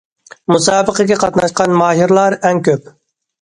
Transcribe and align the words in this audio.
مۇسابىقىگە 0.53 1.17
قاتناشقان 1.23 1.77
ماھىرلار 1.83 2.37
ئەڭ 2.41 2.65
كۆپ. 2.71 2.91